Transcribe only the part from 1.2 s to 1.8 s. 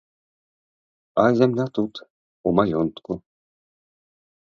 А зямля